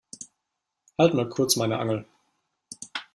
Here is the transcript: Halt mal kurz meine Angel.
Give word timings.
Halt 0.97 1.13
mal 1.13 1.29
kurz 1.29 1.57
meine 1.57 1.77
Angel. 1.77 2.07